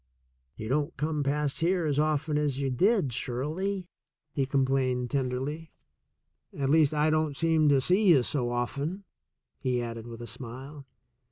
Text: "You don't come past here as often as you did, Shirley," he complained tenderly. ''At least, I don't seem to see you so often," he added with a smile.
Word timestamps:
"You 0.55 0.67
don't 0.67 0.97
come 0.97 1.21
past 1.21 1.59
here 1.59 1.85
as 1.85 1.99
often 1.99 2.35
as 2.35 2.59
you 2.59 2.71
did, 2.71 3.13
Shirley," 3.13 3.85
he 4.33 4.47
complained 4.47 5.11
tenderly. 5.11 5.73
''At 6.55 6.69
least, 6.69 6.91
I 6.91 7.11
don't 7.11 7.37
seem 7.37 7.69
to 7.69 7.79
see 7.79 8.07
you 8.09 8.23
so 8.23 8.49
often," 8.49 9.03
he 9.59 9.79
added 9.79 10.07
with 10.07 10.23
a 10.23 10.25
smile. 10.25 10.87